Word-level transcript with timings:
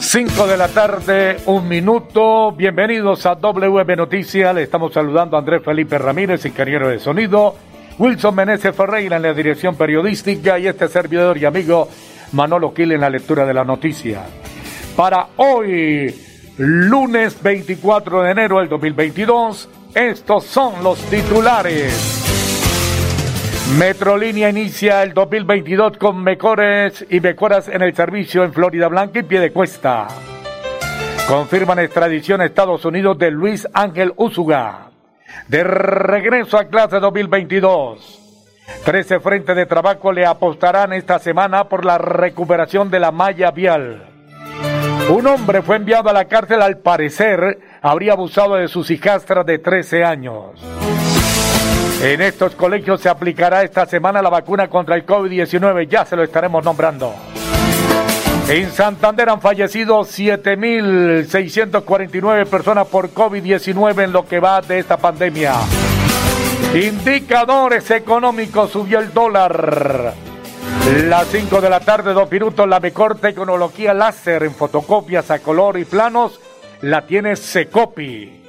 5 0.00 0.46
de 0.46 0.56
la 0.56 0.68
tarde, 0.68 1.36
un 1.44 1.68
minuto. 1.68 2.52
Bienvenidos 2.52 3.26
a 3.26 3.34
WM 3.34 3.96
Noticias. 3.96 4.54
Le 4.54 4.62
estamos 4.62 4.94
saludando 4.94 5.36
a 5.36 5.40
Andrés 5.40 5.62
Felipe 5.62 5.98
Ramírez, 5.98 6.44
ingeniero 6.46 6.88
de 6.88 6.98
sonido. 6.98 7.54
Wilson 7.98 8.34
Meneses 8.34 8.74
Ferreira 8.74 9.16
en 9.16 9.22
la 9.22 9.34
dirección 9.34 9.76
periodística 9.76 10.58
y 10.58 10.68
este 10.68 10.88
servidor 10.88 11.36
y 11.36 11.44
amigo 11.44 11.86
Manolo 12.32 12.72
Quil 12.72 12.92
en 12.92 13.02
la 13.02 13.10
lectura 13.10 13.44
de 13.44 13.52
la 13.52 13.62
noticia. 13.62 14.22
Para 14.96 15.28
hoy, 15.36 16.14
lunes 16.56 17.40
24 17.42 18.22
de 18.22 18.30
enero 18.30 18.58
del 18.58 18.70
2022, 18.70 19.68
estos 19.94 20.44
son 20.44 20.82
los 20.82 20.98
titulares. 21.10 22.29
Metrolínea 23.78 24.50
inicia 24.50 25.02
el 25.02 25.14
2022 25.14 25.96
con 25.96 26.22
mejores 26.22 27.06
y 27.08 27.20
mejoras 27.20 27.68
en 27.68 27.82
el 27.82 27.94
servicio 27.94 28.42
en 28.42 28.52
Florida 28.52 28.88
Blanca 28.88 29.20
y 29.20 29.22
Piedecuesta. 29.22 30.08
Confirman 31.28 31.78
extradición 31.78 32.40
a 32.40 32.46
Estados 32.46 32.84
Unidos 32.84 33.16
de 33.18 33.30
Luis 33.30 33.68
Ángel 33.72 34.12
Úsuga. 34.16 34.90
De 35.46 35.62
regreso 35.62 36.58
a 36.58 36.64
clase 36.64 36.98
2022. 36.98 38.18
Trece 38.84 39.20
frentes 39.20 39.54
de 39.54 39.66
trabajo 39.66 40.12
le 40.12 40.26
apostarán 40.26 40.92
esta 40.92 41.20
semana 41.20 41.64
por 41.68 41.84
la 41.84 41.96
recuperación 41.98 42.90
de 42.90 42.98
la 42.98 43.12
malla 43.12 43.52
vial. 43.52 44.04
Un 45.08 45.26
hombre 45.28 45.62
fue 45.62 45.76
enviado 45.76 46.10
a 46.10 46.12
la 46.12 46.24
cárcel 46.24 46.60
al 46.62 46.78
parecer 46.78 47.58
habría 47.82 48.12
abusado 48.12 48.56
de 48.56 48.68
sus 48.68 48.90
hijastras 48.90 49.46
de 49.46 49.58
13 49.58 50.04
años. 50.04 50.60
En 52.02 52.22
estos 52.22 52.54
colegios 52.54 53.02
se 53.02 53.10
aplicará 53.10 53.62
esta 53.62 53.84
semana 53.84 54.22
la 54.22 54.30
vacuna 54.30 54.68
contra 54.68 54.96
el 54.96 55.04
COVID-19, 55.04 55.86
ya 55.86 56.06
se 56.06 56.16
lo 56.16 56.22
estaremos 56.22 56.64
nombrando. 56.64 57.14
En 58.48 58.72
Santander 58.72 59.28
han 59.28 59.42
fallecido 59.42 60.00
7.649 60.00 62.46
personas 62.46 62.86
por 62.86 63.12
COVID-19 63.12 64.04
en 64.04 64.12
lo 64.12 64.26
que 64.26 64.40
va 64.40 64.62
de 64.62 64.78
esta 64.78 64.96
pandemia. 64.96 65.52
Indicadores 66.74 67.90
económicos, 67.90 68.70
subió 68.70 68.98
el 68.98 69.12
dólar. 69.12 70.14
Las 71.06 71.28
5 71.28 71.60
de 71.60 71.68
la 71.68 71.80
tarde, 71.80 72.14
dos 72.14 72.30
minutos, 72.30 72.66
la 72.66 72.80
mejor 72.80 73.18
tecnología 73.18 73.92
láser 73.92 74.44
en 74.44 74.54
fotocopias 74.54 75.30
a 75.30 75.40
color 75.40 75.78
y 75.78 75.84
planos 75.84 76.40
la 76.80 77.06
tiene 77.06 77.36
Secopi. 77.36 78.39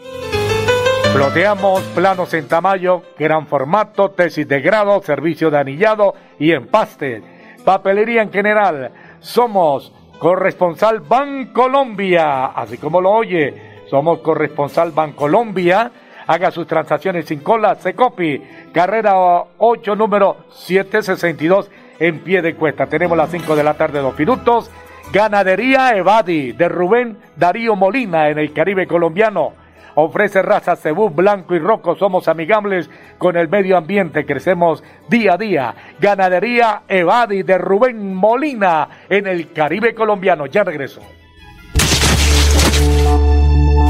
Ploteamos 1.14 1.82
planos 1.94 2.34
en 2.34 2.48
tamaño, 2.48 3.02
gran 3.20 3.46
formato, 3.46 4.12
tesis 4.12 4.48
de 4.48 4.62
grado, 4.62 5.02
servicio 5.02 5.52
de 5.52 5.58
anillado 5.58 6.16
y 6.40 6.54
empaste. 6.54 7.22
Papelería 7.66 8.22
en 8.22 8.32
general. 8.32 8.92
Somos 9.20 9.92
corresponsal 10.20 11.02
Bancolombia, 11.02 12.46
así 12.46 12.78
como 12.78 13.02
lo 13.02 13.12
oye. 13.12 13.82
Somos 13.90 14.20
corresponsal 14.20 14.92
Bancolombia. 14.92 15.92
Haga 16.28 16.50
sus 16.50 16.66
transacciones 16.66 17.26
sin 17.26 17.42
cola, 17.42 17.76
Secopi, 17.76 18.42
carrera 18.72 19.14
8, 19.58 19.96
número 19.98 20.46
762, 20.54 21.70
en 22.00 22.20
pie 22.20 22.42
de 22.42 22.56
cuesta. 22.56 22.88
Tenemos 22.88 23.18
las 23.18 23.30
5 23.32 23.54
de 23.58 23.64
la 23.64 23.74
tarde, 23.74 24.00
dos 24.00 24.18
minutos. 24.18 24.72
Ganadería 25.12 25.94
Evadi 25.94 26.54
de 26.54 26.70
Rubén 26.70 27.18
Darío 27.36 27.76
Molina 27.76 28.30
en 28.30 28.40
el 28.40 28.54
Caribe 28.54 28.88
colombiano 28.88 29.61
ofrece 29.96 30.42
raza 30.42 30.76
cebú 30.76 31.10
blanco 31.10 31.56
y 31.56 31.60
rojo. 31.60 31.96
Somos 31.96 32.28
amigables 32.28 32.90
con 33.18 33.38
el 33.38 33.50
medio 33.50 33.78
ambiente, 33.78 34.26
crecemos 34.26 34.84
día 35.10 35.34
a 35.34 35.38
día. 35.38 35.76
Ganadería 36.00 36.84
Evadi 36.88 37.44
de 37.44 37.58
Rubén 37.58 38.14
Molina 38.14 38.88
en 39.10 39.28
el 39.28 39.52
Caribe 39.52 39.94
colombiano. 39.94 40.46
Ya 40.46 40.64
regreso. 40.64 41.02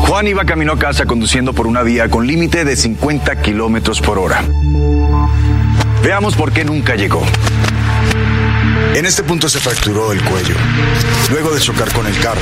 Juan 0.07 0.27
iba 0.27 0.43
camino 0.43 0.73
a 0.73 0.77
casa 0.77 1.05
conduciendo 1.05 1.53
por 1.53 1.67
una 1.67 1.83
vía 1.83 2.09
con 2.09 2.27
límite 2.27 2.65
de 2.65 2.75
50 2.75 3.41
kilómetros 3.41 4.01
por 4.01 4.19
hora. 4.19 4.43
Veamos 6.03 6.35
por 6.35 6.51
qué 6.51 6.65
nunca 6.65 6.95
llegó. 6.95 7.23
En 8.93 9.05
este 9.05 9.23
punto 9.23 9.47
se 9.47 9.59
fracturó 9.59 10.11
el 10.11 10.21
cuello, 10.23 10.55
luego 11.29 11.51
de 11.51 11.61
chocar 11.61 11.93
con 11.93 12.05
el 12.07 12.19
carro. 12.19 12.41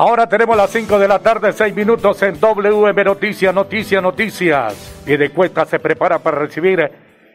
Ahora 0.00 0.26
tenemos 0.26 0.56
las 0.56 0.70
5 0.70 0.98
de 0.98 1.06
la 1.06 1.18
tarde, 1.18 1.52
6 1.52 1.76
minutos 1.76 2.22
en 2.22 2.40
WM 2.40 3.04
Noticias, 3.04 3.54
Noticias, 3.54 4.02
Noticias. 4.02 5.04
Cuesta 5.34 5.66
se 5.66 5.78
prepara 5.78 6.20
para 6.20 6.38
recibir 6.38 6.90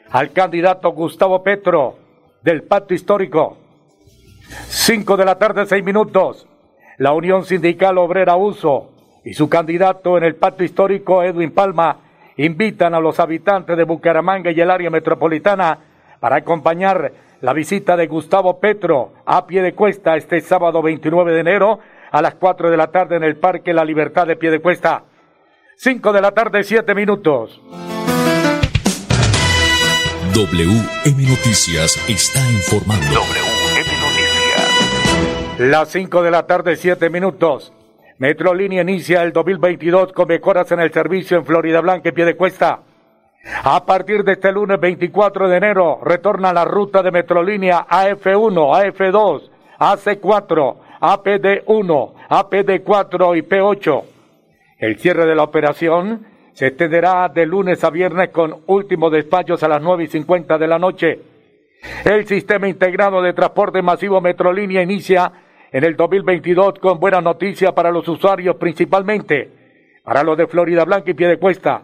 al 0.10 0.32
candidato 0.32 0.90
Gustavo 0.90 1.44
Petro 1.44 1.96
del 2.42 2.64
Pacto 2.64 2.96
Histórico. 2.96 3.56
5 4.68 5.16
de 5.16 5.26
la 5.26 5.38
tarde, 5.38 5.68
6 5.68 5.84
minutos. 5.84 6.48
La 6.98 7.14
Unión 7.14 7.46
Sindical 7.46 8.00
Obrera 8.00 8.36
Uso 8.36 8.90
y 9.24 9.36
su 9.36 9.48
candidato 9.48 10.18
en 10.18 10.24
el 10.24 10.34
Pacto 10.34 10.64
Histórico, 10.64 11.22
Edwin 11.22 11.52
Palma, 11.52 12.00
invitan 12.36 12.96
a 12.96 13.00
los 13.00 13.20
habitantes 13.20 13.78
de 13.78 13.84
Bucaramanga 13.84 14.50
y 14.50 14.60
el 14.60 14.72
área 14.72 14.90
metropolitana 14.90 15.78
para 16.20 16.38
acompañar 16.38 17.12
la 17.42 17.54
visita 17.54 17.96
de 17.96 18.08
Gustavo 18.08 18.60
Petro 18.60 19.14
a 19.24 19.46
pie 19.46 19.62
de 19.62 19.76
cuesta 19.76 20.16
este 20.16 20.42
sábado 20.42 20.82
29 20.82 21.32
de 21.32 21.40
enero 21.42 21.80
a 22.16 22.22
las 22.22 22.36
4 22.36 22.72
de 22.72 22.78
la 22.78 22.88
tarde 22.88 23.18
en 23.18 23.26
el 23.26 23.36
Parque 23.36 23.74
La 23.74 23.84
Libertad 23.84 24.26
de 24.26 24.38
Piedecuesta. 24.38 25.04
5 25.76 26.14
de 26.14 26.22
la 26.22 26.32
tarde, 26.32 26.64
7 26.64 26.96
minutos. 26.96 27.62
WM 30.34 31.28
Noticias 31.28 32.02
está 32.08 32.40
informando. 32.54 33.06
WM 33.06 33.90
Noticias. 34.00 35.60
Las 35.60 35.90
5 35.90 36.24
de 36.24 36.32
la 36.32 36.48
tarde, 36.48 36.78
7 36.78 37.10
minutos. 37.10 37.74
Metrolínea 38.18 38.84
inicia 38.84 39.22
el 39.22 39.34
2022 39.34 40.14
con 40.14 40.30
mejoras 40.30 40.72
en 40.72 40.80
el 40.80 40.94
servicio 40.94 41.38
en 41.38 41.46
Florida 41.46 41.82
Blanca 41.82 42.08
y 42.08 42.14
Piedecuesta. 42.14 42.80
A 43.62 43.86
partir 43.86 44.24
de 44.24 44.32
este 44.32 44.54
lunes 44.54 44.80
24 44.80 45.50
de 45.50 45.58
enero 45.58 46.00
retorna 46.02 46.54
la 46.54 46.64
ruta 46.64 47.04
de 47.04 47.12
Metrolínea 47.12 47.86
AF1, 47.86 48.96
AF2, 48.96 49.50
AC4, 49.80 50.85
APD1, 51.00 52.14
APD4 52.30 53.38
y 53.38 53.42
P8. 53.42 54.04
El 54.80 54.98
cierre 54.98 55.26
de 55.26 55.36
la 55.36 55.44
operación 55.44 56.26
se 56.54 56.68
extenderá 56.68 57.30
de 57.30 57.46
lunes 57.46 57.84
a 57.84 57.90
viernes 57.90 58.30
con 58.30 58.64
últimos 58.68 59.12
despachos 59.12 59.62
a 59.64 59.68
las 59.68 59.82
9 59.82 60.06
y 60.06 60.08
50 60.08 60.58
de 60.58 60.68
la 60.68 60.80
noche. 60.80 61.20
El 62.04 62.26
sistema 62.26 62.68
integrado 62.68 63.22
de 63.22 63.34
transporte 63.34 63.82
masivo 63.82 64.22
Metrolínea 64.22 64.82
inicia 64.82 65.32
en 65.72 65.84
el 65.84 65.96
2022 65.96 66.80
con 66.80 67.00
buena 67.00 67.22
noticia 67.22 67.74
para 67.74 67.92
los 67.92 68.08
usuarios 68.08 68.56
principalmente 68.56 69.50
para 70.04 70.24
los 70.24 70.38
de 70.38 70.48
Florida 70.48 70.86
Blanca 70.86 71.12
y 71.12 71.16
Piedecuesta, 71.16 71.82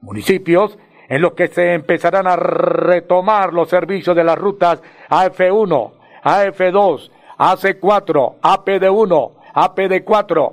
municipios 0.00 0.78
en 1.08 1.20
los 1.20 1.34
que 1.34 1.48
se 1.48 1.74
empezarán 1.74 2.26
a 2.26 2.36
retomar 2.36 3.52
los 3.52 3.68
servicios 3.68 4.16
de 4.16 4.24
las 4.24 4.38
rutas 4.38 4.80
AF1, 5.10 5.92
AF2, 6.22 7.10
AC4, 7.38 8.34
APD1, 8.42 9.32
APD4. 9.54 10.52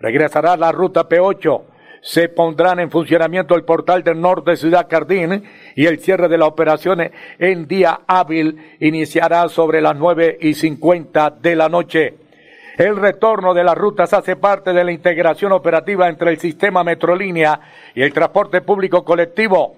Regresará 0.00 0.56
la 0.56 0.72
ruta 0.72 1.08
P8. 1.08 1.62
Se 2.02 2.28
pondrán 2.28 2.80
en 2.80 2.90
funcionamiento 2.90 3.54
el 3.54 3.64
portal 3.64 4.02
del 4.02 4.20
norte 4.20 4.56
Ciudad 4.56 4.88
Cardín 4.88 5.44
y 5.76 5.86
el 5.86 6.00
cierre 6.00 6.28
de 6.28 6.38
la 6.38 6.46
operación 6.46 6.98
en 7.38 7.68
día 7.68 8.00
hábil 8.08 8.76
iniciará 8.80 9.48
sobre 9.48 9.80
las 9.80 9.94
nueve 9.96 10.36
y 10.40 10.54
cincuenta 10.54 11.30
de 11.30 11.54
la 11.54 11.68
noche. 11.68 12.14
El 12.76 12.96
retorno 12.96 13.54
de 13.54 13.62
las 13.62 13.76
rutas 13.76 14.12
hace 14.12 14.34
parte 14.34 14.72
de 14.72 14.82
la 14.82 14.90
integración 14.90 15.52
operativa 15.52 16.08
entre 16.08 16.30
el 16.30 16.38
sistema 16.40 16.82
Metrolínea 16.82 17.60
y 17.94 18.02
el 18.02 18.12
transporte 18.12 18.62
público 18.62 19.04
colectivo 19.04 19.76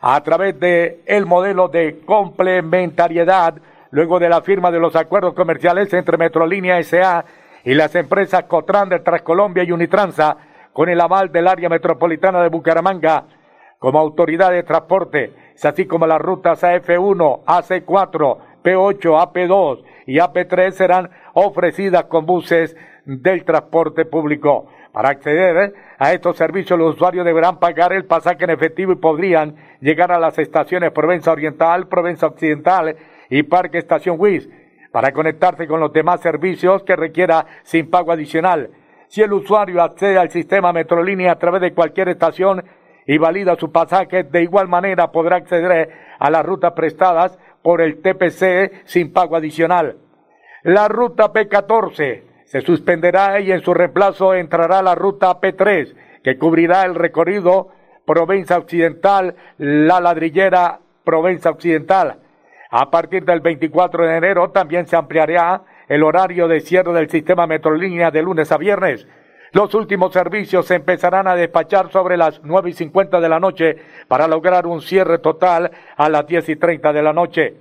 a 0.00 0.22
través 0.22 0.60
de 0.60 1.00
el 1.06 1.24
modelo 1.26 1.68
de 1.68 2.00
complementariedad 2.04 3.54
luego 3.94 4.18
de 4.18 4.28
la 4.28 4.42
firma 4.42 4.72
de 4.72 4.80
los 4.80 4.96
acuerdos 4.96 5.34
comerciales 5.34 5.92
entre 5.94 6.18
Metrolínea 6.18 6.80
S.A. 6.80 7.24
y 7.62 7.74
las 7.74 7.94
empresas 7.94 8.42
Cotran 8.44 8.88
de 8.88 8.98
Transcolombia 8.98 9.62
y 9.62 9.70
Unitransa, 9.70 10.36
con 10.72 10.88
el 10.88 11.00
aval 11.00 11.30
del 11.30 11.46
área 11.46 11.68
metropolitana 11.68 12.42
de 12.42 12.48
Bucaramanga 12.48 13.24
como 13.78 14.00
autoridad 14.00 14.50
de 14.50 14.64
transporte, 14.64 15.32
así 15.62 15.86
como 15.86 16.08
las 16.08 16.20
rutas 16.20 16.64
AF1, 16.64 17.44
AC4, 17.44 18.38
P8, 18.64 19.32
AP2 19.32 19.84
y 20.06 20.16
AP3 20.16 20.70
serán 20.72 21.10
ofrecidas 21.34 22.04
con 22.06 22.26
buses 22.26 22.76
del 23.04 23.44
transporte 23.44 24.06
público. 24.06 24.66
Para 24.90 25.10
acceder 25.10 25.72
a 25.98 26.12
estos 26.12 26.36
servicios, 26.36 26.76
los 26.78 26.96
usuarios 26.96 27.24
deberán 27.24 27.58
pagar 27.58 27.92
el 27.92 28.06
pasaje 28.06 28.42
en 28.42 28.50
efectivo 28.50 28.90
y 28.90 28.96
podrían 28.96 29.54
llegar 29.80 30.10
a 30.10 30.18
las 30.18 30.36
estaciones 30.38 30.90
Provenza 30.90 31.30
Oriental, 31.30 31.86
Provenza 31.86 32.26
Occidental 32.26 32.96
y 33.34 33.42
Parque 33.42 33.78
Estación 33.78 34.14
WIS 34.16 34.48
para 34.92 35.10
conectarse 35.10 35.66
con 35.66 35.80
los 35.80 35.92
demás 35.92 36.20
servicios 36.20 36.84
que 36.84 36.94
requiera 36.94 37.46
sin 37.64 37.90
pago 37.90 38.12
adicional. 38.12 38.70
Si 39.08 39.22
el 39.22 39.32
usuario 39.32 39.82
accede 39.82 40.18
al 40.18 40.30
sistema 40.30 40.72
Metrolínea 40.72 41.32
a 41.32 41.38
través 41.40 41.60
de 41.60 41.74
cualquier 41.74 42.10
estación 42.10 42.64
y 43.04 43.18
valida 43.18 43.56
su 43.56 43.72
pasaje, 43.72 44.22
de 44.22 44.42
igual 44.44 44.68
manera 44.68 45.10
podrá 45.10 45.34
acceder 45.34 45.90
a 46.16 46.30
las 46.30 46.46
rutas 46.46 46.74
prestadas 46.74 47.36
por 47.60 47.80
el 47.80 48.00
TPC 48.00 48.84
sin 48.84 49.12
pago 49.12 49.34
adicional. 49.34 49.96
La 50.62 50.86
ruta 50.86 51.32
P14 51.32 52.22
se 52.44 52.60
suspenderá 52.60 53.40
y 53.40 53.50
en 53.50 53.62
su 53.62 53.74
reemplazo 53.74 54.32
entrará 54.32 54.80
la 54.80 54.94
ruta 54.94 55.40
P3 55.40 55.92
que 56.22 56.38
cubrirá 56.38 56.84
el 56.84 56.94
recorrido 56.94 57.70
Provenza 58.06 58.58
Occidental, 58.58 59.34
La 59.58 60.00
Ladrillera, 60.00 60.78
Provenza 61.02 61.50
Occidental. 61.50 62.20
A 62.76 62.90
partir 62.90 63.24
del 63.24 63.38
24 63.38 64.04
de 64.04 64.16
enero 64.16 64.50
también 64.50 64.88
se 64.88 64.96
ampliará 64.96 65.62
el 65.86 66.02
horario 66.02 66.48
de 66.48 66.58
cierre 66.58 66.92
del 66.92 67.08
sistema 67.08 67.46
Metrolínea 67.46 68.10
de 68.10 68.20
lunes 68.20 68.50
a 68.50 68.56
viernes. 68.56 69.06
Los 69.52 69.74
últimos 69.74 70.12
servicios 70.12 70.66
se 70.66 70.74
empezarán 70.74 71.28
a 71.28 71.36
despachar 71.36 71.92
sobre 71.92 72.16
las 72.16 72.40
9 72.42 72.70
y 72.70 72.72
50 72.72 73.20
de 73.20 73.28
la 73.28 73.38
noche 73.38 73.76
para 74.08 74.26
lograr 74.26 74.66
un 74.66 74.82
cierre 74.82 75.18
total 75.18 75.70
a 75.96 76.08
las 76.08 76.26
10 76.26 76.48
y 76.48 76.56
30 76.56 76.92
de 76.92 77.02
la 77.04 77.12
noche. 77.12 77.54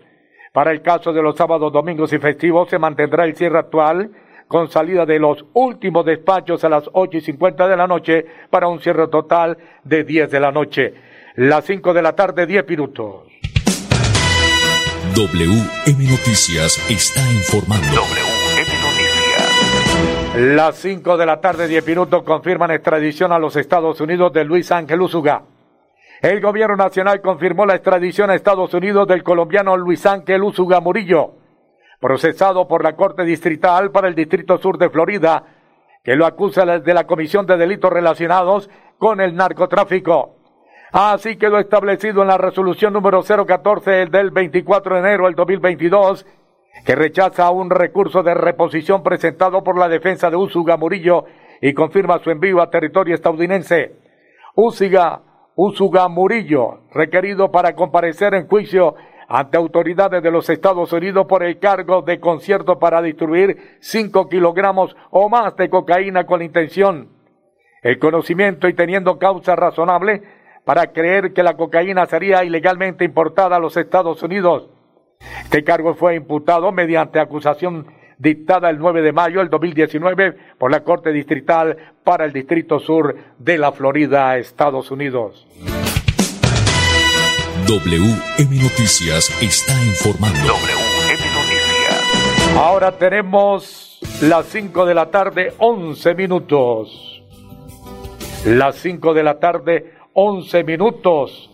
Para 0.52 0.72
el 0.72 0.82
caso 0.82 1.14
de 1.14 1.22
los 1.22 1.36
sábados, 1.36 1.72
domingos 1.72 2.12
y 2.12 2.18
festivos 2.18 2.72
se 2.72 2.80
mantendrá 2.80 3.26
el 3.26 3.36
cierre 3.36 3.60
actual 3.60 4.10
con 4.48 4.68
salida 4.72 5.06
de 5.06 5.20
los 5.20 5.46
últimos 5.54 6.08
despachos 6.08 6.64
a 6.64 6.70
las 6.70 6.90
8 6.92 7.18
y 7.18 7.22
50 7.22 7.68
de 7.68 7.78
la 7.78 7.86
noche 7.86 8.26
para 8.50 8.68
un 8.68 8.80
cierre 8.80 9.08
total 9.10 9.60
de 9.84 10.06
10 10.06 10.32
de 10.32 10.40
la 10.40 10.52
noche. 10.52 10.96
Las 11.36 11.66
5 11.66 11.94
de 11.94 12.02
la 12.02 12.16
tarde, 12.16 12.48
10 12.48 12.68
minutos. 12.68 13.33
WM 15.16 16.10
Noticias 16.10 16.78
está 16.90 17.22
informando. 17.32 17.86
WM 17.88 18.72
Noticias. 18.82 20.36
Las 20.56 20.76
5 20.78 21.18
de 21.18 21.26
la 21.26 21.40
tarde, 21.40 21.68
10 21.68 21.88
minutos, 21.88 22.24
confirman 22.24 22.72
extradición 22.72 23.32
a 23.32 23.40
los 23.40 23.56
Estados 23.56 24.02
Unidos 24.02 24.34
de 24.34 24.44
Luis 24.44 24.72
Ángel 24.72 25.02
Usuga. 25.02 25.44
El 26.22 26.42
gobierno 26.42 26.76
nacional 26.76 27.22
confirmó 27.22 27.66
la 27.66 27.76
extradición 27.76 28.30
a 28.30 28.36
Estados 28.36 28.74
Unidos 28.74 29.08
del 29.08 29.24
colombiano 29.24 29.78
Luis 29.78 30.06
Ángel 30.06 30.44
Usuga 30.44 30.80
Murillo 30.80 31.44
procesado 32.04 32.68
por 32.68 32.84
la 32.84 32.98
Corte 32.98 33.24
Distrital 33.24 33.90
para 33.90 34.10
el 34.10 34.14
Distrito 34.16 34.58
Sur 34.58 34.78
de 34.78 34.90
Florida, 34.90 35.42
que 36.04 36.18
lo 36.18 36.26
acusa 36.26 36.66
de 36.66 36.94
la 36.94 37.08
Comisión 37.08 37.46
de 37.46 37.56
Delitos 37.56 37.94
Relacionados 37.94 38.70
con 38.98 39.22
el 39.22 39.34
narcotráfico. 39.34 40.36
Así 40.94 41.38
quedó 41.38 41.58
establecido 41.58 42.22
en 42.22 42.28
la 42.28 42.38
resolución 42.38 42.94
número 42.94 43.24
014 43.24 44.06
del 44.06 44.30
24 44.30 44.94
de 44.94 45.00
enero 45.00 45.26
del 45.26 45.34
2022, 45.34 46.24
que 46.86 46.94
rechaza 46.94 47.50
un 47.50 47.72
recurso 47.72 48.22
de 48.22 48.36
reposición 48.36 49.02
presentado 49.02 49.64
por 49.64 49.76
la 49.76 49.90
defensa 49.90 50.30
de 50.30 50.36
Usuga 50.36 50.78
Murillo 50.78 51.26
y 51.62 51.74
confirma 51.74 52.20
su 52.20 52.30
envío 52.30 52.62
a 52.62 52.70
territorio 52.70 53.16
estadounidense. 53.16 53.96
Usuga, 54.54 55.24
Usuga 55.56 56.08
Murillo, 56.10 56.82
requerido 56.92 57.52
para 57.52 57.74
comparecer 57.74 58.36
en 58.36 58.48
juicio 58.48 58.94
ante 59.28 59.58
autoridades 59.58 60.22
de 60.22 60.30
los 60.30 60.48
Estados 60.48 60.94
Unidos 60.94 61.26
por 61.26 61.42
el 61.42 61.58
cargo 61.58 62.04
de 62.04 62.20
concierto 62.20 62.78
para 62.78 63.02
distribuir 63.02 63.78
5 63.80 64.30
kilogramos 64.30 64.96
o 65.10 65.28
más 65.28 65.56
de 65.56 65.72
cocaína 65.72 66.28
con 66.28 66.44
intención, 66.44 67.10
el 67.82 67.98
conocimiento 67.98 68.68
y 68.68 68.76
teniendo 68.76 69.18
causa 69.18 69.56
razonable 69.56 70.43
para 70.66 70.92
creer 70.92 71.34
que 71.34 71.44
la 71.44 71.56
cocaína 71.56 72.06
sería 72.06 72.44
ilegalmente 72.44 73.06
importada 73.06 73.58
a 73.58 73.60
los 73.60 73.76
Estados 73.78 74.24
Unidos. 74.24 74.70
Este 75.44 75.64
cargo 75.64 75.94
fue 75.96 76.16
imputado 76.16 76.72
mediante 76.72 77.20
acusación 77.20 77.88
dictada 78.18 78.70
el 78.70 78.80
9 78.80 79.02
de 79.02 79.12
mayo 79.12 79.40
del 79.40 79.50
2019 79.50 80.38
por 80.58 80.72
la 80.72 80.84
Corte 80.84 81.12
Distrital 81.12 81.78
para 82.04 82.26
el 82.26 82.34
Distrito 82.34 82.80
Sur 82.80 83.16
de 83.38 83.58
la 83.58 83.72
Florida, 83.72 84.38
Estados 84.38 84.92
Unidos. 84.92 85.48
WM 87.68 88.62
Noticias 88.62 89.30
está 89.42 89.74
informando. 89.86 90.40
WM 90.40 91.24
Noticias. 91.34 92.54
Ahora 92.58 92.92
tenemos 92.92 94.00
las 94.22 94.46
5 94.48 94.86
de 94.86 94.94
la 94.94 95.10
tarde, 95.10 95.54
11 95.58 96.16
minutos. 96.16 97.24
Las 98.46 98.76
5 98.76 99.14
de 99.14 99.24
la 99.24 99.40
tarde, 99.40 99.94
11 100.14 100.64
minutos. 100.64 101.50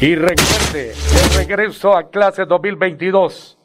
Y 0.00 0.14
recuerde, 0.14 0.92
el 0.92 1.36
regreso 1.36 1.96
a 1.96 2.08
clase 2.08 2.44
2022. 2.44 3.58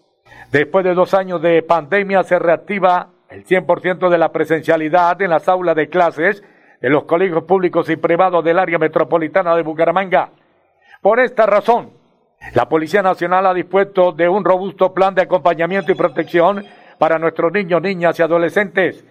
Después 0.52 0.84
de 0.84 0.96
dos 0.96 1.14
años 1.14 1.42
de 1.42 1.62
pandemia 1.62 2.24
se 2.24 2.40
reactiva 2.40 3.10
el 3.30 3.46
100% 3.46 4.10
de 4.10 4.18
la 4.18 4.32
presencialidad 4.32 5.22
en 5.22 5.30
las 5.30 5.48
aulas 5.48 5.76
de 5.76 5.90
clases 5.90 6.44
de 6.82 6.90
los 6.90 7.04
colegios 7.04 7.44
públicos 7.44 7.88
y 7.90 7.96
privados 7.96 8.44
del 8.44 8.60
área 8.60 8.80
metropolitana 8.80 9.56
de 9.56 9.62
Bucaramanga. 9.62 10.32
Por 11.02 11.20
esta 11.20 11.46
razón, 11.46 11.92
la 12.56 12.68
Policía 12.68 13.04
Nacional 13.04 13.46
ha 13.46 13.54
dispuesto 13.54 14.12
de 14.12 14.28
un 14.28 14.44
robusto 14.44 14.94
plan 14.94 15.14
de 15.14 15.22
acompañamiento 15.22 15.92
y 15.92 15.96
protección 15.96 16.66
para 16.98 17.20
nuestros 17.20 17.52
niños, 17.52 17.82
niñas 17.82 18.20
y 18.20 18.24
adolescentes. 18.24 19.06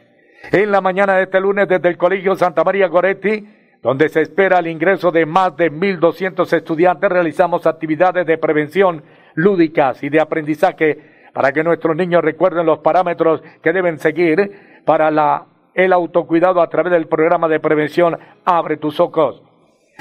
En 0.51 0.73
la 0.73 0.81
mañana 0.81 1.15
de 1.17 1.25
este 1.25 1.41
lunes 1.41 1.69
desde 1.69 1.89
el 1.89 1.97
Colegio 1.97 2.35
Santa 2.35 2.65
María 2.65 2.89
Goretti, 2.89 3.62
donde 3.83 4.09
se 4.09 4.23
espera 4.23 4.61
el 4.61 4.69
ingreso 4.69 5.11
de 5.11 5.27
más 5.27 5.57
de 5.57 5.71
1.200 5.71 6.51
estudiantes, 6.53 7.11
realizamos 7.11 7.67
actividades 7.67 8.25
de 8.25 8.39
prevención 8.39 9.03
lúdicas 9.35 10.03
y 10.05 10.09
de 10.09 10.21
aprendizaje 10.21 10.99
para 11.33 11.53
que 11.53 11.65
nuestros 11.65 11.97
niños 11.97 12.23
recuerden 12.23 12.67
los 12.67 12.79
parámetros 12.79 13.43
que 13.61 13.73
deben 13.73 13.99
seguir 13.99 14.83
para 14.85 15.09
el 15.75 15.93
autocuidado 15.93 16.61
a 16.61 16.69
través 16.69 16.93
del 16.93 17.09
programa 17.09 17.49
de 17.49 17.59
prevención 17.59 18.19
Abre 18.45 18.77
tus 18.77 19.01
ojos. 19.01 19.43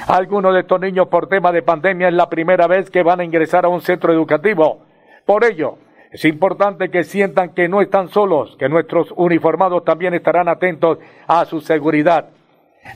Algunos 0.06 0.54
de 0.54 0.60
estos 0.60 0.80
niños 0.80 1.08
por 1.08 1.28
tema 1.28 1.50
de 1.50 1.62
pandemia 1.62 2.08
es 2.08 2.14
la 2.14 2.28
primera 2.28 2.66
vez 2.66 2.90
que 2.90 3.02
van 3.02 3.20
a 3.20 3.24
ingresar 3.24 3.64
a 3.64 3.68
un 3.68 3.80
centro 3.80 4.12
educativo. 4.12 4.84
Por 5.26 5.44
ello, 5.44 5.78
es 6.10 6.24
importante 6.24 6.90
que 6.90 7.04
sientan 7.04 7.50
que 7.54 7.68
no 7.68 7.80
están 7.80 8.08
solos, 8.08 8.56
que 8.58 8.68
nuestros 8.68 9.12
uniformados 9.16 9.84
también 9.84 10.14
estarán 10.14 10.48
atentos 10.48 10.98
a 11.26 11.44
su 11.46 11.60
seguridad. 11.60 12.28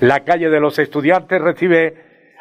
La 0.00 0.20
calle 0.20 0.48
de 0.48 0.60
los 0.60 0.78
estudiantes 0.78 1.40
recibe 1.40 1.94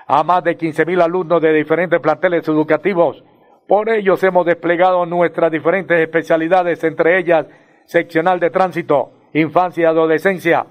a 0.07 0.23
más 0.23 0.43
de 0.43 0.57
15.000 0.57 1.01
alumnos 1.01 1.41
de 1.41 1.53
diferentes 1.53 1.99
planteles 1.99 2.47
educativos. 2.47 3.23
Por 3.67 3.89
ellos 3.89 4.23
hemos 4.23 4.45
desplegado 4.45 5.05
nuestras 5.05 5.51
diferentes 5.51 5.99
especialidades, 5.99 6.83
entre 6.83 7.17
ellas 7.17 7.47
seccional 7.85 8.39
de 8.39 8.49
tránsito, 8.49 9.11
infancia 9.33 9.83
y 9.83 9.85
adolescencia, 9.85 10.65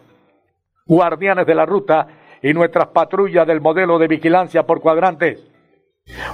guardianes 0.87 1.47
de 1.47 1.54
la 1.54 1.66
ruta 1.66 2.07
y 2.43 2.52
nuestras 2.52 2.88
patrullas 2.88 3.47
del 3.47 3.61
modelo 3.61 3.99
de 3.99 4.09
vigilancia 4.09 4.64
por 4.64 4.81
cuadrantes. 4.81 5.43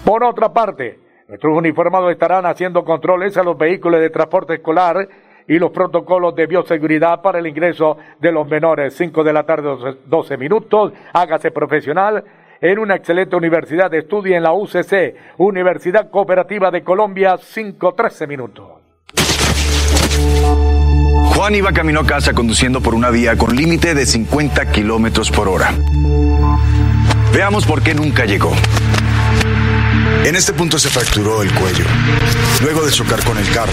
Por 0.05 0.25
otra 0.25 0.53
parte, 0.53 0.99
nuestros 1.29 1.57
uniformados 1.57 2.11
estarán 2.11 2.45
haciendo 2.45 2.85
controles 2.85 3.37
a 3.37 3.45
los 3.45 3.57
vehículos 3.57 4.01
de 4.01 4.11
transporte 4.11 4.55
escolar 4.55 5.09
y 5.49 5.59
los 5.59 5.71
protocolos 5.71 6.35
de 6.35 6.47
bioseguridad 6.47 7.23
para 7.23 7.39
el 7.39 7.47
ingreso 7.47 7.99
de 8.19 8.33
los 8.33 8.49
menores. 8.49 8.95
5 8.95 9.25
de 9.25 9.33
la 9.33 9.45
tarde, 9.45 9.97
12 10.07 10.37
minutos. 10.37 10.93
Hágase 11.13 11.51
profesional 11.51 12.25
en 12.61 12.79
una 12.79 12.97
excelente 12.97 13.37
universidad 13.37 13.91
de 13.91 13.99
estudio 13.99 14.37
en 14.37 14.43
la 14.43 14.53
UCC, 14.53 15.17
Universidad 15.39 16.11
Cooperativa 16.11 16.71
de 16.71 16.83
Colombia, 16.83 17.37
5, 17.39 17.95
13 17.95 18.27
minutos. 18.27 18.69
Juan 21.35 21.55
iba 21.55 21.73
camino 21.73 22.01
a 22.01 22.07
casa 22.07 22.35
conduciendo 22.35 22.83
por 22.83 22.95
una 22.95 23.09
vía 23.09 23.37
con 23.37 23.57
límite 23.57 23.95
de 23.95 24.05
50 24.05 24.71
kilómetros 24.73 25.31
por 25.31 25.49
hora. 25.49 25.73
Veamos 27.33 27.65
por 27.65 27.83
qué 27.83 27.95
nunca 27.95 28.27
llegó. 28.27 28.53
En 30.25 30.37
este 30.37 30.53
punto 30.53 30.79
se 30.79 30.91
fracturó 30.91 31.43
el 31.43 31.51
cuello, 31.55 31.85
luego 32.63 32.85
de 32.85 32.93
chocar 32.93 33.25
con 33.25 33.39
el 33.39 33.49
carro. 33.53 33.73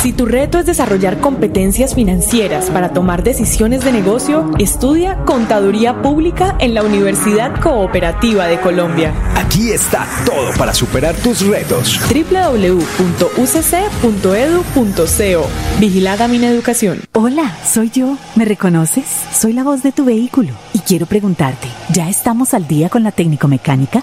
Si 0.00 0.12
tu 0.14 0.24
reto 0.24 0.58
es 0.58 0.64
desarrollar 0.64 1.20
competencias 1.20 1.94
financieras 1.94 2.70
para 2.70 2.94
tomar 2.94 3.22
decisiones 3.22 3.84
de 3.84 3.92
negocio, 3.92 4.50
estudia 4.58 5.18
Contaduría 5.26 6.00
Pública 6.00 6.56
en 6.58 6.72
la 6.72 6.82
Universidad 6.82 7.60
Cooperativa 7.60 8.46
de 8.46 8.58
Colombia. 8.60 9.12
Aquí 9.36 9.72
está 9.72 10.06
todo 10.24 10.52
para 10.56 10.72
superar 10.72 11.14
tus 11.16 11.46
retos. 11.46 12.00
www.ucc.edu.co 12.08 13.00
Vigilada 15.78 16.28
mi 16.28 16.42
educación. 16.46 17.00
Hola, 17.12 17.54
soy 17.62 17.90
yo. 17.90 18.16
¿Me 18.36 18.46
reconoces? 18.46 19.04
Soy 19.34 19.52
la 19.52 19.64
voz 19.64 19.82
de 19.82 19.92
tu 19.92 20.06
vehículo 20.06 20.54
y 20.72 20.78
quiero 20.78 21.04
preguntarte, 21.04 21.68
¿ya 21.90 22.08
estamos 22.08 22.54
al 22.54 22.66
día 22.66 22.88
con 22.88 23.02
la 23.02 23.12
técnico 23.12 23.48
mecánica? 23.48 24.02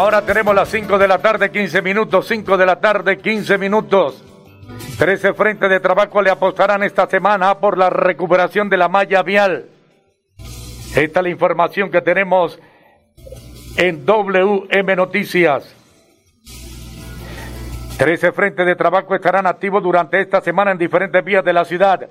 Ahora 0.00 0.22
tenemos 0.22 0.54
las 0.54 0.70
5 0.70 0.96
de 0.96 1.06
la 1.06 1.18
tarde, 1.18 1.50
15 1.50 1.82
minutos, 1.82 2.26
5 2.26 2.56
de 2.56 2.64
la 2.64 2.80
tarde, 2.80 3.18
15 3.18 3.58
minutos. 3.58 4.24
13 4.98 5.34
frentes 5.34 5.68
de 5.68 5.78
trabajo 5.78 6.22
le 6.22 6.30
apostarán 6.30 6.82
esta 6.82 7.06
semana 7.06 7.58
por 7.58 7.76
la 7.76 7.90
recuperación 7.90 8.70
de 8.70 8.78
la 8.78 8.88
malla 8.88 9.22
vial. 9.22 9.66
Esta 10.96 11.20
es 11.20 11.22
la 11.22 11.28
información 11.28 11.90
que 11.90 12.00
tenemos 12.00 12.58
en 13.76 14.06
WM 14.06 14.96
Noticias. 14.96 15.76
13 17.98 18.32
frentes 18.32 18.64
de 18.64 18.76
trabajo 18.76 19.14
estarán 19.14 19.46
activos 19.46 19.82
durante 19.82 20.18
esta 20.18 20.40
semana 20.40 20.70
en 20.70 20.78
diferentes 20.78 21.22
vías 21.22 21.44
de 21.44 21.52
la 21.52 21.66
ciudad. 21.66 22.08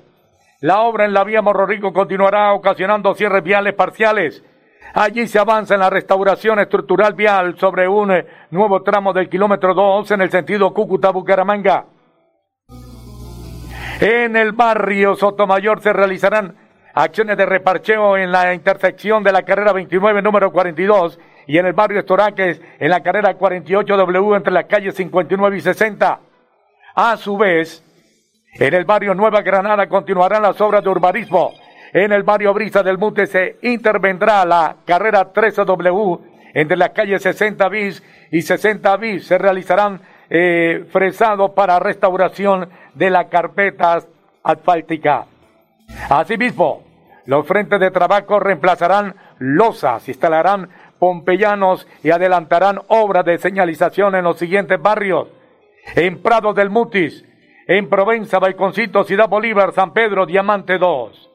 La 0.62 0.82
obra 0.82 1.06
en 1.06 1.14
la 1.14 1.24
vía 1.24 1.42
Morro 1.42 1.66
continuará 1.92 2.54
ocasionando 2.54 3.16
cierres 3.16 3.44
viales 3.44 3.74
parciales 3.74 4.44
Allí 4.94 5.28
se 5.28 5.40
avanza 5.40 5.76
en 5.76 5.82
la 5.82 5.90
restauración 5.90 6.60
estructural 6.60 7.14
vial 7.14 7.58
sobre 7.60 7.88
un 7.88 8.12
eh, 8.12 8.26
nuevo 8.52 8.82
tramo 8.82 9.14
del 9.14 9.30
kilómetro 9.30 9.74
2 9.74 10.12
en 10.12 10.22
el 10.22 10.32
sentido 10.32 10.74
Cúcuta-Bucaramanga. 10.74 11.86
En 14.02 14.36
el 14.36 14.54
barrio 14.54 15.16
Sotomayor 15.16 15.82
se 15.82 15.94
realizarán 15.94 16.56
acciones 16.94 17.38
de 17.38 17.46
reparcheo 17.46 18.18
en 18.18 18.32
la 18.32 18.54
intersección 18.54 19.24
de 19.24 19.32
la 19.32 19.44
carrera 19.44 19.74
29 19.74 20.22
número 20.22 20.52
42 20.52 21.20
y 21.46 21.58
en 21.58 21.68
el 21.68 21.74
barrio 21.74 22.00
Estoraques 22.00 22.62
en 22.80 22.90
la 22.90 23.02
carrera 23.02 23.38
48W 23.38 24.38
entre 24.38 24.54
las 24.54 24.66
calles 24.66 24.96
59 24.96 25.58
y 25.58 25.62
60. 25.62 26.20
A 26.96 27.18
su 27.18 27.38
vez, 27.38 27.84
en 28.54 28.74
el 28.74 28.86
barrio 28.86 29.14
Nueva 29.14 29.42
Granada 29.42 29.88
continuarán 29.88 30.42
las 30.42 30.60
obras 30.62 30.84
de 30.84 30.90
urbanismo 30.90 31.52
en 31.94 32.12
el 32.12 32.24
barrio 32.24 32.54
Brisa 32.54 32.84
del 32.84 32.98
Mute 32.98 33.28
se 33.28 33.58
intervendrá 33.62 34.46
la 34.46 34.76
carrera 34.86 35.34
13W 35.34 36.20
entre 36.54 36.78
las 36.78 36.90
calles 36.90 37.22
60 37.24 37.70
bis 37.70 38.04
y 38.32 38.42
60 38.42 38.98
bis. 38.98 39.28
Se 39.28 39.38
realizarán 39.38 40.02
eh, 40.30 40.86
fresados 40.92 41.52
para 41.52 41.80
restauración 41.80 42.70
de 42.94 43.10
la 43.10 43.30
carpeta 43.30 44.00
asfáltica. 44.44 45.26
Asimismo, 46.10 46.84
los 47.26 47.48
frentes 47.48 47.80
de 47.80 47.92
trabajo 47.92 48.40
reemplazarán 48.40 49.16
losas, 49.40 50.08
instalarán 50.08 50.70
pompeyanos 51.00 51.88
y 52.04 52.12
adelantarán 52.12 52.82
obras 52.88 53.26
de 53.26 53.38
señalización 53.38 54.16
en 54.16 54.24
los 54.26 54.38
siguientes 54.38 54.80
barrios. 54.82 55.30
En 55.96 56.22
Prado 56.22 56.54
del 56.54 56.70
Mutis, 56.70 57.26
en 57.68 57.90
Provenza, 57.90 58.40
Balconcito, 58.40 59.04
Ciudad 59.04 59.30
Bolívar, 59.30 59.74
San 59.74 59.94
Pedro, 59.94 60.26
Diamante 60.26 60.78
2. 60.78 61.29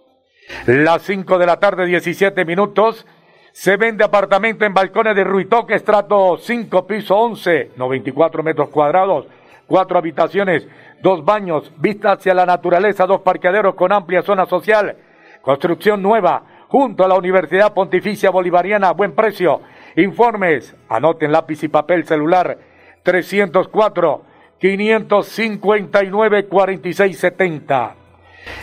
Las 0.66 1.02
5 1.02 1.38
de 1.38 1.46
la 1.46 1.58
tarde, 1.58 1.86
17 1.86 2.44
minutos. 2.44 3.06
Se 3.52 3.76
vende 3.76 4.02
apartamento 4.02 4.64
en 4.64 4.74
balcones 4.74 5.14
de 5.14 5.24
Ruitoque, 5.24 5.74
estrato 5.74 6.38
5, 6.38 6.86
piso 6.86 7.16
11, 7.16 7.72
94 7.76 8.42
metros 8.42 8.68
cuadrados, 8.70 9.26
cuatro 9.66 9.96
habitaciones, 9.96 10.66
dos 11.02 11.24
baños, 11.24 11.70
vista 11.78 12.12
hacia 12.12 12.34
la 12.34 12.46
naturaleza, 12.46 13.06
dos 13.06 13.20
parqueaderos 13.20 13.74
con 13.76 13.92
amplia 13.92 14.22
zona 14.22 14.46
social, 14.46 14.96
construcción 15.42 16.02
nueva, 16.02 16.42
junto 16.68 17.04
a 17.04 17.08
la 17.08 17.14
Universidad 17.14 17.72
Pontificia 17.74 18.30
Bolivariana, 18.30 18.90
buen 18.90 19.12
precio. 19.12 19.60
Informes, 19.96 20.74
anoten 20.88 21.30
lápiz 21.30 21.62
y 21.62 21.68
papel 21.68 22.04
celular, 22.06 22.58
304 23.04 24.22
559 24.58 26.46
4670. 26.46 28.03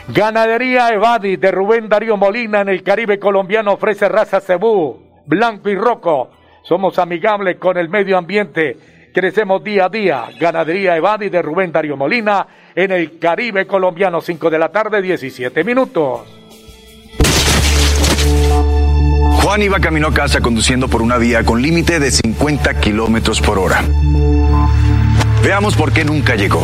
Ganadería 0.08 0.90
Evadi 0.90 1.38
de 1.38 1.52
Rubén 1.52 1.88
Darío 1.88 2.18
Molina 2.18 2.62
en 2.62 2.70
el 2.70 2.84
Caribe 2.84 3.20
colombiano 3.20 3.74
ofrece 3.74 4.10
raza 4.10 4.42
cebú, 4.42 5.02
blanco 5.26 5.70
y 5.70 5.76
roco. 5.76 6.32
Somos 6.64 7.00
amigables 7.00 7.58
con 7.58 7.78
el 7.78 7.90
medio 7.90 8.18
ambiente. 8.18 8.78
Crecemos 9.14 9.64
día 9.64 9.86
a 9.86 9.90
día. 9.90 10.26
Ganadería 10.40 10.96
Evadi 10.96 11.30
de 11.30 11.42
Rubén 11.42 11.72
Darío 11.72 11.98
Molina 11.98 12.48
en 12.76 12.92
el 12.92 13.20
Caribe 13.20 13.68
colombiano, 13.68 14.22
5 14.22 14.50
de 14.50 14.60
la 14.60 14.70
tarde, 14.70 15.02
17 15.02 15.64
minutos. 15.64 16.22
Juan 19.44 19.62
iba 19.64 19.80
camino 19.80 20.08
a 20.08 20.14
casa 20.14 20.40
conduciendo 20.40 20.88
por 20.88 21.02
una 21.02 21.18
vía 21.18 21.44
con 21.44 21.62
límite 21.62 22.00
de 22.00 22.12
50 22.12 22.80
kilómetros 22.80 23.42
por 23.42 23.58
hora. 23.58 23.84
Veamos 25.44 25.76
por 25.76 25.92
qué 25.92 26.06
nunca 26.06 26.36
llegó. 26.36 26.64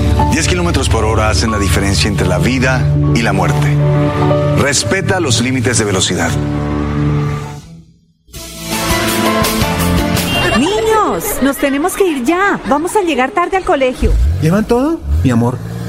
10 0.29 0.47
kilómetros 0.47 0.87
por 0.89 1.03
hora 1.03 1.29
hacen 1.29 1.51
la 1.51 1.57
diferencia 1.57 2.07
entre 2.07 2.27
la 2.27 2.37
vida 2.37 2.85
y 3.15 3.21
la 3.21 3.33
muerte. 3.33 3.75
Respeta 4.57 5.19
los 5.19 5.41
límites 5.41 5.77
de 5.77 5.85
velocidad. 5.85 6.29
Niños, 10.57 11.23
nos 11.41 11.57
tenemos 11.57 11.95
que 11.95 12.07
ir 12.07 12.23
ya. 12.23 12.59
Vamos 12.67 12.95
a 12.95 13.01
llegar 13.01 13.31
tarde 13.31 13.57
al 13.57 13.63
colegio. 13.63 14.13
¿Llevan 14.41 14.65
todo? 14.65 14.99
Mi 15.23 15.31
amor, 15.31 15.57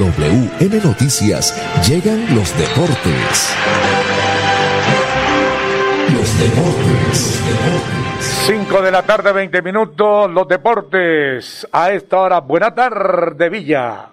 WM 0.00 0.80
Noticias 0.82 1.54
llegan 1.86 2.34
los 2.34 2.56
deportes. 2.56 3.54
Los 6.14 6.38
deportes. 6.38 7.42
5 8.46 8.80
de 8.80 8.90
la 8.92 9.02
tarde, 9.02 9.30
20 9.32 9.60
minutos, 9.60 10.30
los 10.30 10.48
deportes. 10.48 11.68
A 11.70 11.90
esta 11.90 12.18
hora, 12.18 12.40
buena 12.40 12.74
tarde, 12.74 13.50
Villa. 13.50 14.06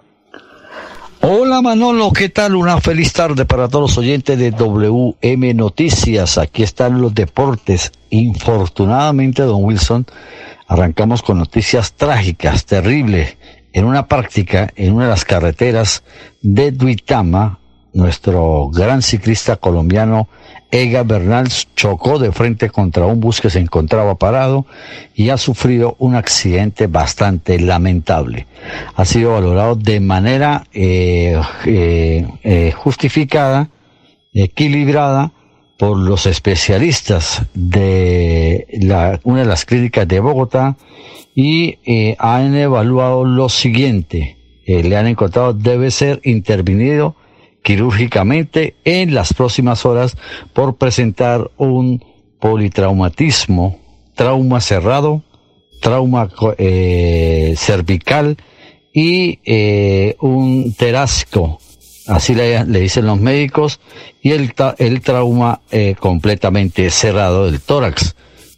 Hola 1.22 1.62
Manolo, 1.62 2.12
¿qué 2.12 2.28
tal? 2.28 2.54
Una 2.54 2.82
feliz 2.82 3.14
tarde 3.14 3.46
para 3.46 3.66
todos 3.66 3.90
los 3.90 3.98
oyentes 3.98 4.38
de 4.38 4.50
WM 4.50 5.54
Noticias. 5.54 6.36
Aquí 6.36 6.64
están 6.64 7.00
los 7.00 7.14
deportes. 7.14 7.92
Infortunadamente, 8.10 9.40
don 9.42 9.64
Wilson, 9.64 10.04
arrancamos 10.66 11.22
con 11.22 11.38
noticias 11.38 11.94
trágicas, 11.94 12.66
terribles 12.66 13.38
en 13.78 13.84
una 13.84 14.06
práctica 14.06 14.72
en 14.74 14.94
una 14.94 15.04
de 15.04 15.10
las 15.10 15.24
carreteras 15.24 16.02
de 16.42 16.72
Duitama, 16.72 17.60
nuestro 17.92 18.70
gran 18.70 19.02
ciclista 19.02 19.56
colombiano 19.56 20.28
Ega 20.70 21.02
Bernal 21.02 21.48
chocó 21.76 22.18
de 22.18 22.32
frente 22.32 22.68
contra 22.70 23.06
un 23.06 23.20
bus 23.20 23.40
que 23.40 23.50
se 23.50 23.60
encontraba 23.60 24.16
parado 24.16 24.66
y 25.14 25.30
ha 25.30 25.38
sufrido 25.38 25.96
un 25.98 26.14
accidente 26.14 26.88
bastante 26.88 27.58
lamentable. 27.58 28.46
Ha 28.94 29.04
sido 29.04 29.32
valorado 29.32 29.76
de 29.76 30.00
manera 30.00 30.64
eh, 30.74 31.40
eh, 31.64 32.26
eh, 32.42 32.72
justificada, 32.76 33.70
equilibrada, 34.34 35.32
por 35.78 35.96
los 35.96 36.26
especialistas 36.26 37.42
de 37.54 38.66
la, 38.80 39.20
una 39.22 39.40
de 39.40 39.46
las 39.46 39.64
clínicas 39.64 40.06
de 40.08 40.20
Bogotá 40.20 40.76
y 41.34 41.78
eh, 41.86 42.16
han 42.18 42.56
evaluado 42.56 43.24
lo 43.24 43.48
siguiente. 43.48 44.36
Eh, 44.66 44.82
le 44.82 44.96
han 44.96 45.06
encontrado 45.06 45.54
debe 45.54 45.90
ser 45.92 46.20
intervenido 46.24 47.14
quirúrgicamente 47.62 48.74
en 48.84 49.14
las 49.14 49.32
próximas 49.32 49.86
horas 49.86 50.16
por 50.52 50.76
presentar 50.76 51.50
un 51.56 52.04
politraumatismo, 52.40 53.78
trauma 54.14 54.60
cerrado, 54.60 55.22
trauma 55.80 56.28
eh, 56.58 57.54
cervical 57.56 58.36
y 58.92 59.38
un 60.18 60.74
terasco 60.76 61.60
así 62.08 62.34
le, 62.34 62.64
dicen 62.64 63.06
los 63.06 63.20
médicos, 63.20 63.80
y 64.22 64.32
el, 64.32 64.52
el 64.78 65.00
trauma 65.00 65.60
eh, 65.70 65.94
completamente 65.98 66.90
cerrado 66.90 67.46
del 67.50 67.60
tórax, 67.60 68.16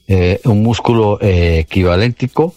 eh, 0.09 0.41
un 0.45 0.63
músculo 0.63 1.19
eh, 1.21 1.59
equivalentico 1.61 2.55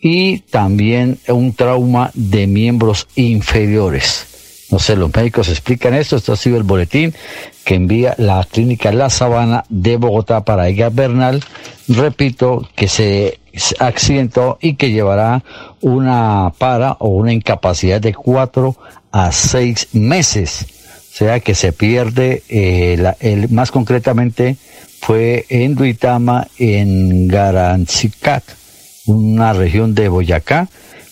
y 0.00 0.38
también 0.40 1.18
un 1.28 1.54
trauma 1.54 2.10
de 2.14 2.46
miembros 2.46 3.08
inferiores. 3.16 4.26
No 4.70 4.78
sé, 4.78 4.96
los 4.96 5.14
médicos 5.14 5.48
explican 5.48 5.94
esto. 5.94 6.16
Esto 6.16 6.32
ha 6.32 6.36
sido 6.36 6.56
el 6.56 6.62
boletín 6.62 7.12
que 7.64 7.74
envía 7.74 8.14
la 8.18 8.46
clínica 8.50 8.90
La 8.90 9.10
Sabana 9.10 9.64
de 9.68 9.96
Bogotá 9.96 10.44
para 10.44 10.68
Ega 10.68 10.88
Bernal. 10.88 11.44
Repito, 11.88 12.66
que 12.74 12.88
se 12.88 13.38
accidentó 13.78 14.58
y 14.62 14.74
que 14.74 14.90
llevará 14.90 15.44
una 15.82 16.52
para 16.56 16.92
o 16.92 17.08
una 17.08 17.32
incapacidad 17.32 18.00
de 18.00 18.14
cuatro 18.14 18.76
a 19.12 19.30
seis 19.30 19.88
meses. 19.92 20.66
O 21.12 21.14
sea 21.14 21.40
que 21.40 21.54
se 21.54 21.72
pierde, 21.72 22.42
eh, 22.48 23.14
el, 23.20 23.48
más 23.50 23.70
concretamente 23.70 24.56
fue 25.00 25.44
en 25.50 25.74
Duitama, 25.74 26.48
en 26.58 27.28
Garanzicac, 27.28 28.42
una 29.06 29.52
región 29.52 29.94
de 29.94 30.08
Boyacá, 30.08 30.68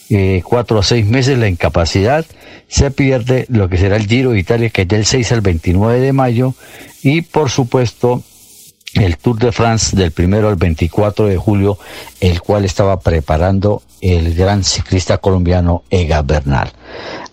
eh, 0.09 0.43
cuatro 0.45 0.79
a 0.79 0.83
seis 0.83 1.07
meses 1.07 1.39
la 1.39 1.49
incapacidad, 1.49 2.25
se 2.67 2.91
pierde 2.91 3.47
lo 3.49 3.69
que 3.69 3.77
será 3.77 3.97
el 3.97 4.07
Giro 4.07 4.31
de 4.31 4.41
Italia, 4.41 4.71
que 4.71 4.83
es 4.83 4.89
del 4.89 5.05
6 5.05 5.33
al 5.33 5.41
29 5.41 6.01
de 6.01 6.13
mayo, 6.13 6.55
y 7.03 7.23
por 7.23 7.51
supuesto 7.51 8.23
el 8.95 9.17
Tour 9.17 9.39
de 9.39 9.53
France 9.53 9.97
del 9.97 10.11
primero 10.11 10.49
al 10.49 10.57
24 10.57 11.27
de 11.27 11.37
julio, 11.37 11.79
el 12.21 12.41
cual 12.41 12.65
estaba 12.65 13.01
preparando 13.01 13.83
el 14.01 14.35
gran 14.35 14.65
ciclista 14.65 15.19
colombiano 15.19 15.85
Ega 15.91 16.23
Bernal. 16.23 16.73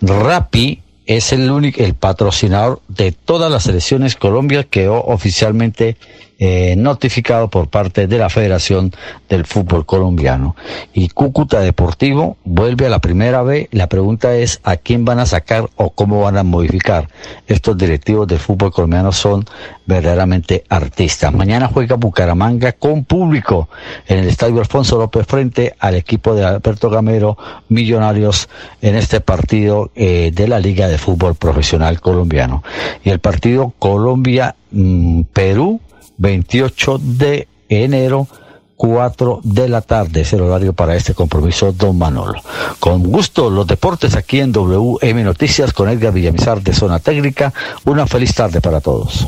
Rappi 0.01 0.81
es 1.05 1.31
el 1.31 1.49
único, 1.49 1.81
el 1.81 1.93
patrocinador 1.93 2.81
de 2.87 3.11
todas 3.11 3.49
las 3.49 3.63
selecciones. 3.63 4.15
Colombia 4.15 4.65
quedó 4.65 5.03
oficialmente 5.03 5.97
eh, 6.39 6.75
notificado 6.77 7.49
por 7.49 7.67
parte 7.67 8.05
de 8.05 8.19
la 8.19 8.29
Federación 8.29 8.93
del 9.27 9.43
Fútbol 9.45 9.87
Colombiano. 9.87 10.55
Y 10.93 11.09
Cúcuta 11.09 11.61
Deportivo 11.61 12.37
vuelve 12.43 12.85
a 12.85 12.89
la 12.89 12.99
primera 12.99 13.41
B. 13.41 13.69
La 13.71 13.87
pregunta 13.87 14.35
es 14.35 14.59
a 14.63 14.77
quién 14.77 15.03
van 15.03 15.17
a 15.19 15.25
sacar 15.25 15.67
o 15.75 15.89
cómo 15.89 16.21
van 16.21 16.37
a 16.37 16.43
modificar. 16.43 17.09
Estos 17.47 17.75
directivos 17.77 18.27
del 18.27 18.37
fútbol 18.39 18.71
colombiano 18.71 19.11
son 19.11 19.45
verdaderamente 19.87 20.63
artistas. 20.69 21.33
Mañana 21.33 21.71
juega 21.73 21.95
Bucaramanga 21.95 22.73
con 22.73 23.05
público 23.05 23.69
en 24.07 24.19
el 24.19 24.27
Estadio 24.27 24.59
Alfonso 24.59 24.97
López 24.97 25.25
frente 25.25 25.73
al 25.79 25.95
equipo 25.95 26.35
de 26.35 26.45
Alberto 26.45 26.91
Gamero 26.91 27.37
Millonarios 27.69 28.47
en 28.81 28.95
este 28.95 29.21
partido 29.21 29.89
eh, 29.95 30.31
de 30.33 30.47
la 30.47 30.59
Liga 30.59 30.87
de 30.87 30.99
Fútbol 30.99 31.33
Profesional 31.35 31.99
Colombiano. 31.99 32.63
Y 33.03 33.09
el 33.09 33.19
partido 33.19 33.73
Colombia-Perú 33.79 35.81
28 36.17 36.99
de 37.01 37.47
enero, 37.69 38.27
4 38.75 39.41
de 39.43 39.67
la 39.67 39.81
tarde. 39.81 40.21
Es 40.21 40.33
el 40.33 40.41
horario 40.41 40.73
para 40.73 40.95
este 40.95 41.13
compromiso, 41.13 41.71
don 41.73 41.97
Manolo. 41.97 42.41
Con 42.79 43.03
gusto, 43.03 43.49
los 43.49 43.67
deportes 43.67 44.15
aquí 44.15 44.39
en 44.39 44.51
WM 44.51 45.23
Noticias 45.23 45.73
con 45.73 45.89
Edgar 45.89 46.13
Villamizar 46.13 46.61
de 46.61 46.73
Zona 46.73 46.99
Técnica. 46.99 47.53
Una 47.85 48.07
feliz 48.07 48.33
tarde 48.33 48.61
para 48.61 48.79
todos. 48.79 49.27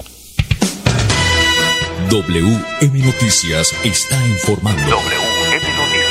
WM 2.09 3.05
Noticias 3.05 3.73
está 3.83 4.27
informando. 4.27 4.81
WM 4.81 5.55
Noticias. 5.77 6.09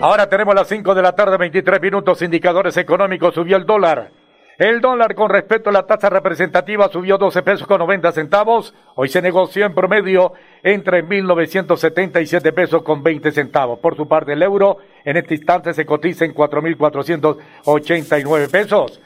Ahora 0.00 0.28
tenemos 0.28 0.54
las 0.54 0.66
5 0.66 0.94
de 0.96 1.02
la 1.02 1.12
tarde, 1.12 1.36
23 1.36 1.80
minutos, 1.80 2.22
indicadores 2.22 2.76
económicos, 2.76 3.34
subió 3.34 3.56
el 3.56 3.66
dólar. 3.66 4.21
El 4.62 4.80
dólar 4.80 5.14
con 5.16 5.28
respecto 5.28 5.70
a 5.70 5.72
la 5.72 5.88
tasa 5.88 6.08
representativa 6.08 6.88
subió 6.88 7.18
12 7.18 7.42
pesos 7.42 7.66
con 7.66 7.80
90 7.80 8.12
centavos. 8.12 8.72
Hoy 8.94 9.08
se 9.08 9.20
negoció 9.20 9.66
en 9.66 9.74
promedio 9.74 10.34
entre 10.62 11.04
1.977 11.04 12.54
pesos 12.54 12.84
con 12.84 13.02
20 13.02 13.32
centavos. 13.32 13.80
Por 13.80 13.96
su 13.96 14.06
parte, 14.06 14.34
el 14.34 14.42
euro 14.44 14.78
en 15.04 15.16
este 15.16 15.34
instante 15.34 15.74
se 15.74 15.84
cotiza 15.84 16.24
en 16.24 16.32
4.489 16.32 18.50
pesos. 18.52 19.00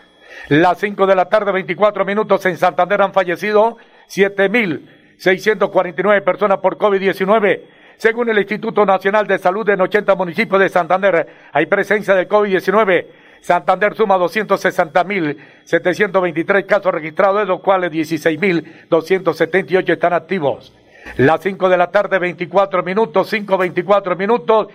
Las 0.51 0.77
5 0.77 1.07
de 1.07 1.15
la 1.15 1.31
tarde, 1.31 1.53
24 1.53 2.05
minutos 2.05 2.45
en 2.45 2.59
Santander 2.59 3.01
han 3.01 3.15
fallecido 3.15 3.79
7.649 4.11 6.23
personas 6.23 6.59
por 6.59 6.77
COVID-19. 6.77 7.63
Según 7.97 8.29
el 8.29 8.41
Instituto 8.41 8.85
Nacional 8.85 9.27
de 9.27 9.39
Salud 9.39 9.67
en 9.71 9.81
80 9.81 10.17
municipios 10.17 10.61
de 10.61 10.69
Santander, 10.69 11.29
hay 11.51 11.65
presencia 11.65 12.15
de 12.15 12.29
COVID-19 12.29 13.07
Santander 13.47 13.95
suma 13.95 14.19
260.723 14.19 16.67
casos 16.67 16.93
registrados, 16.93 17.43
de 17.43 17.47
los 17.47 17.61
cuales 17.61 17.93
16.278 17.93 19.89
están 19.89 20.15
activos. 20.15 20.73
Las 21.17 21.43
5 21.43 21.69
de 21.69 21.77
la 21.77 21.93
tarde, 21.93 22.19
24 22.19 22.83
minutos, 22.83 23.31
5, 23.31 23.57
24 23.57 24.17
minutos. 24.17 24.67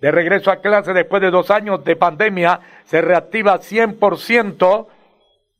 De 0.00 0.10
regreso 0.10 0.50
a 0.50 0.56
clase 0.56 0.92
después 0.92 1.22
de 1.22 1.30
dos 1.30 1.52
años 1.52 1.84
de 1.84 1.94
pandemia, 1.94 2.58
se 2.84 3.00
reactiva 3.00 3.60
100% 3.60 4.86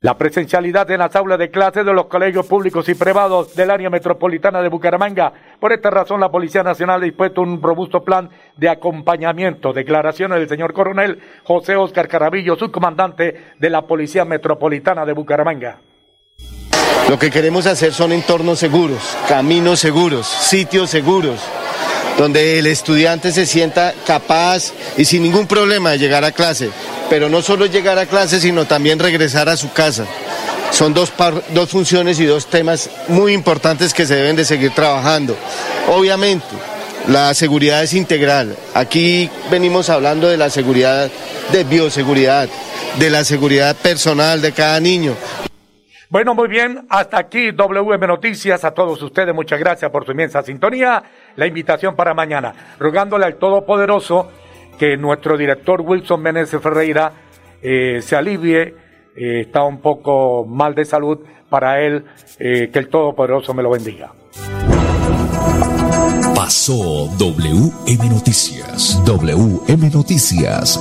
la 0.00 0.18
presencialidad 0.18 0.90
en 0.90 0.98
las 0.98 1.16
aulas 1.16 1.38
de 1.38 1.50
clase 1.50 1.82
de 1.82 1.92
los 1.92 2.06
colegios 2.06 2.46
públicos 2.46 2.88
y 2.88 2.94
privados 2.94 3.54
del 3.54 3.70
área 3.70 3.88
metropolitana 3.88 4.60
de 4.60 4.68
Bucaramanga. 4.68 5.32
Por 5.58 5.72
esta 5.72 5.90
razón, 5.90 6.20
la 6.20 6.30
Policía 6.30 6.62
Nacional 6.62 7.00
ha 7.00 7.04
dispuesto 7.04 7.40
un 7.40 7.62
robusto 7.62 8.04
plan 8.04 8.28
de 8.56 8.68
acompañamiento. 8.68 9.72
Declaraciones 9.72 10.38
del 10.38 10.48
señor 10.48 10.74
coronel 10.74 11.20
José 11.44 11.76
Oscar 11.76 12.08
Carabillo, 12.08 12.56
subcomandante 12.56 13.54
de 13.58 13.70
la 13.70 13.82
Policía 13.82 14.24
Metropolitana 14.26 15.06
de 15.06 15.12
Bucaramanga. 15.14 15.78
Lo 17.08 17.18
que 17.18 17.30
queremos 17.30 17.66
hacer 17.66 17.92
son 17.92 18.12
entornos 18.12 18.58
seguros, 18.58 19.16
caminos 19.28 19.78
seguros, 19.80 20.26
sitios 20.26 20.90
seguros 20.90 21.65
donde 22.18 22.58
el 22.58 22.66
estudiante 22.66 23.32
se 23.32 23.46
sienta 23.46 23.94
capaz 24.06 24.72
y 24.96 25.04
sin 25.04 25.22
ningún 25.22 25.46
problema 25.46 25.90
de 25.90 25.98
llegar 25.98 26.24
a 26.24 26.32
clase, 26.32 26.70
pero 27.10 27.28
no 27.28 27.42
solo 27.42 27.66
llegar 27.66 27.98
a 27.98 28.06
clase, 28.06 28.40
sino 28.40 28.64
también 28.64 28.98
regresar 28.98 29.48
a 29.48 29.56
su 29.56 29.72
casa. 29.72 30.06
Son 30.70 30.94
dos, 30.94 31.12
dos 31.54 31.70
funciones 31.70 32.18
y 32.18 32.24
dos 32.24 32.46
temas 32.46 32.90
muy 33.08 33.32
importantes 33.32 33.94
que 33.94 34.06
se 34.06 34.16
deben 34.16 34.36
de 34.36 34.44
seguir 34.44 34.72
trabajando. 34.72 35.36
Obviamente, 35.88 36.46
la 37.08 37.32
seguridad 37.34 37.82
es 37.82 37.94
integral. 37.94 38.56
Aquí 38.74 39.30
venimos 39.50 39.90
hablando 39.90 40.28
de 40.28 40.36
la 40.36 40.50
seguridad 40.50 41.08
de 41.52 41.64
bioseguridad, 41.64 42.48
de 42.98 43.10
la 43.10 43.24
seguridad 43.24 43.76
personal 43.76 44.42
de 44.42 44.52
cada 44.52 44.80
niño. 44.80 45.14
Bueno, 46.08 46.34
muy 46.36 46.46
bien, 46.46 46.86
hasta 46.88 47.18
aquí 47.18 47.50
WM 47.50 48.06
Noticias. 48.06 48.64
A 48.64 48.70
todos 48.70 49.02
ustedes, 49.02 49.34
muchas 49.34 49.58
gracias 49.58 49.90
por 49.90 50.04
su 50.04 50.12
inmensa 50.12 50.42
sintonía. 50.42 51.02
La 51.34 51.46
invitación 51.46 51.96
para 51.96 52.14
mañana, 52.14 52.54
rogándole 52.78 53.24
al 53.24 53.36
Todopoderoso 53.36 54.30
que 54.78 54.96
nuestro 54.96 55.36
director 55.36 55.80
Wilson 55.80 56.22
Meneses 56.22 56.62
Ferreira 56.62 57.12
eh, 57.60 58.00
se 58.02 58.14
alivie, 58.14 58.74
eh, 59.16 59.40
está 59.40 59.64
un 59.64 59.80
poco 59.80 60.44
mal 60.44 60.74
de 60.76 60.84
salud, 60.84 61.18
para 61.48 61.80
él, 61.80 62.04
eh, 62.38 62.70
que 62.72 62.78
el 62.78 62.88
Todopoderoso 62.88 63.54
me 63.54 63.62
lo 63.62 63.70
bendiga. 63.70 64.12
Pasó 66.34 67.08
WM 67.18 68.08
Noticias. 68.08 69.02
WM 69.04 69.90
Noticias. 69.90 70.80